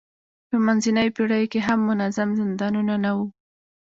په 0.49 0.55
منځنیو 0.65 1.15
پېړیو 1.15 1.51
کې 1.51 1.59
هم 1.67 1.79
منظم 1.89 2.29
زندانونه 2.39 2.93
نه 3.03 3.11
وو. 3.17 3.27